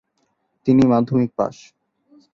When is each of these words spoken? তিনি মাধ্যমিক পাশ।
তিনি 0.67 0.83
মাধ্যমিক 0.87 1.31
পাশ। 1.37 1.55